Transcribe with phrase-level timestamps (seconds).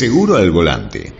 [0.00, 1.12] Seguro al volante.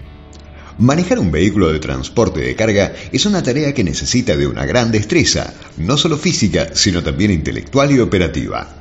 [0.79, 4.91] Manejar un vehículo de transporte de carga es una tarea que necesita de una gran
[4.91, 8.77] destreza, no solo física, sino también intelectual y operativa.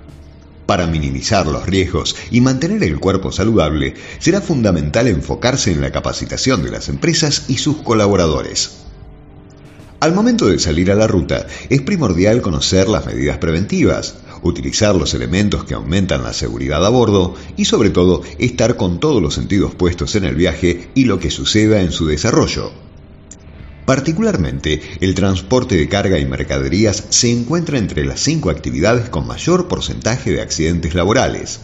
[0.66, 6.64] Para minimizar los riesgos y mantener el cuerpo saludable, será fundamental enfocarse en la capacitación
[6.64, 8.86] de las empresas y sus colaboradores.
[10.00, 15.14] Al momento de salir a la ruta, es primordial conocer las medidas preventivas, utilizar los
[15.14, 19.76] elementos que aumentan la seguridad a bordo y sobre todo estar con todos los sentidos
[19.76, 22.72] puestos en el viaje y lo que suceda en su desarrollo.
[23.86, 29.68] Particularmente, el transporte de carga y mercaderías se encuentra entre las cinco actividades con mayor
[29.68, 31.62] porcentaje de accidentes laborales.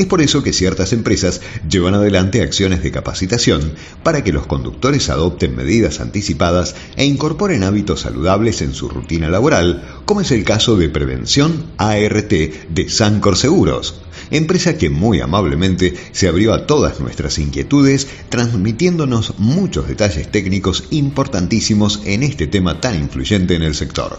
[0.00, 5.10] Es por eso que ciertas empresas llevan adelante acciones de capacitación para que los conductores
[5.10, 10.78] adopten medidas anticipadas e incorporen hábitos saludables en su rutina laboral, como es el caso
[10.78, 14.00] de Prevención ART de Sancor Seguros,
[14.30, 22.00] empresa que muy amablemente se abrió a todas nuestras inquietudes, transmitiéndonos muchos detalles técnicos importantísimos
[22.06, 24.18] en este tema tan influyente en el sector.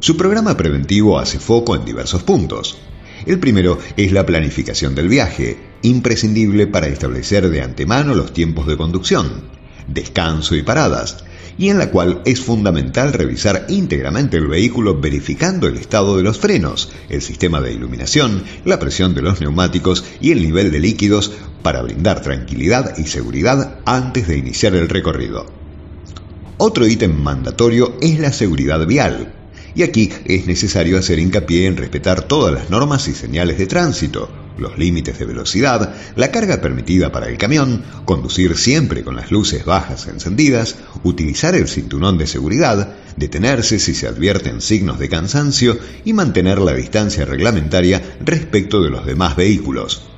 [0.00, 2.76] Su programa preventivo hace foco en diversos puntos.
[3.26, 8.76] El primero es la planificación del viaje, imprescindible para establecer de antemano los tiempos de
[8.76, 9.44] conducción,
[9.86, 11.24] descanso y paradas,
[11.58, 16.38] y en la cual es fundamental revisar íntegramente el vehículo verificando el estado de los
[16.38, 21.32] frenos, el sistema de iluminación, la presión de los neumáticos y el nivel de líquidos
[21.62, 25.46] para brindar tranquilidad y seguridad antes de iniciar el recorrido.
[26.56, 29.34] Otro ítem mandatorio es la seguridad vial,
[29.74, 34.30] y aquí es necesario hacer hincapié en respetar todas las normas y señales de tránsito,
[34.58, 39.64] los límites de velocidad, la carga permitida para el camión, conducir siempre con las luces
[39.64, 46.12] bajas encendidas, utilizar el cinturón de seguridad, detenerse si se advierten signos de cansancio y
[46.12, 50.11] mantener la distancia reglamentaria respecto de los demás vehículos.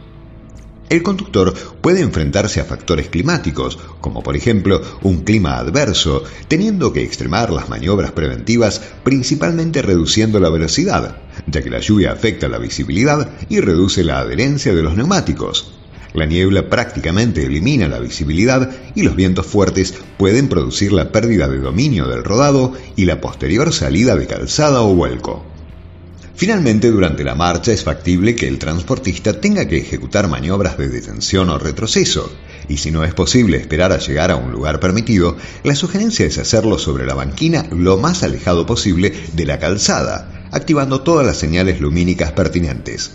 [0.90, 7.02] El conductor puede enfrentarse a factores climáticos, como por ejemplo un clima adverso, teniendo que
[7.02, 13.30] extremar las maniobras preventivas principalmente reduciendo la velocidad, ya que la lluvia afecta la visibilidad
[13.48, 15.72] y reduce la adherencia de los neumáticos.
[16.12, 21.58] La niebla prácticamente elimina la visibilidad y los vientos fuertes pueden producir la pérdida de
[21.58, 25.53] dominio del rodado y la posterior salida de calzada o vuelco.
[26.36, 31.48] Finalmente, durante la marcha es factible que el transportista tenga que ejecutar maniobras de detención
[31.48, 32.32] o retroceso,
[32.68, 36.38] y si no es posible esperar a llegar a un lugar permitido, la sugerencia es
[36.38, 41.80] hacerlo sobre la banquina lo más alejado posible de la calzada, activando todas las señales
[41.80, 43.12] lumínicas pertinentes.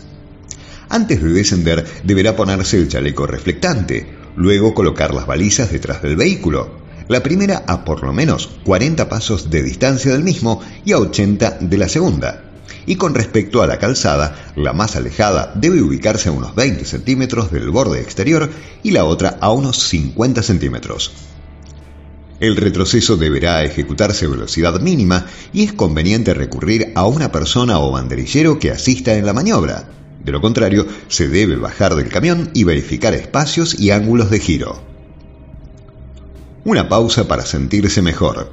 [0.88, 4.07] Antes de descender deberá ponerse el chaleco reflectante,
[4.38, 9.50] luego colocar las balizas detrás del vehículo, la primera a por lo menos 40 pasos
[9.50, 12.49] de distancia del mismo y a 80 de la segunda
[12.85, 17.52] y con respecto a la calzada, la más alejada debe ubicarse a unos 20 centímetros
[17.52, 18.50] del borde exterior
[18.84, 21.12] y la otra a unos 50 centímetros.
[22.40, 27.91] El retroceso deberá ejecutarse a velocidad mínima y es conveniente recurrir a una persona o
[27.91, 29.90] banderillero que asista en la maniobra.
[30.24, 34.81] De lo contrario, se debe bajar del camión y verificar espacios y ángulos de giro.
[36.63, 38.51] Una pausa para sentirse mejor.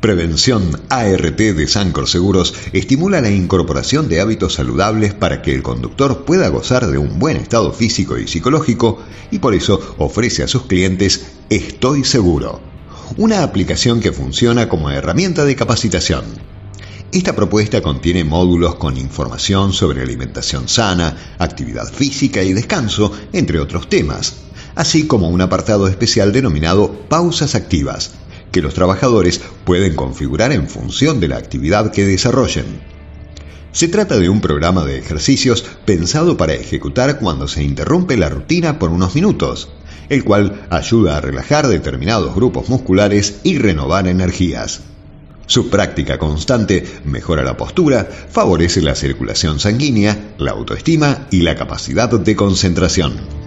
[0.00, 6.24] Prevención ART de Sancor Seguros estimula la incorporación de hábitos saludables para que el conductor
[6.24, 10.66] pueda gozar de un buen estado físico y psicológico y por eso ofrece a sus
[10.66, 12.60] clientes Estoy Seguro,
[13.16, 16.26] una aplicación que funciona como herramienta de capacitación.
[17.10, 23.88] Esta propuesta contiene módulos con información sobre alimentación sana, actividad física y descanso, entre otros
[23.88, 24.36] temas,
[24.76, 28.12] así como un apartado especial denominado Pausas Activas
[28.58, 32.64] que los trabajadores pueden configurar en función de la actividad que desarrollen.
[33.70, 38.80] Se trata de un programa de ejercicios pensado para ejecutar cuando se interrumpe la rutina
[38.80, 39.70] por unos minutos,
[40.08, 44.80] el cual ayuda a relajar determinados grupos musculares y renovar energías.
[45.46, 52.10] Su práctica constante mejora la postura, favorece la circulación sanguínea, la autoestima y la capacidad
[52.10, 53.37] de concentración.